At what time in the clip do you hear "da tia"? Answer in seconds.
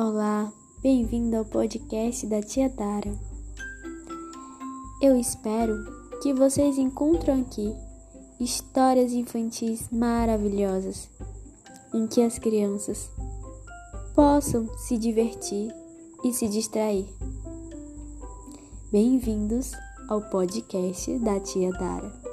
2.28-2.70, 21.18-21.72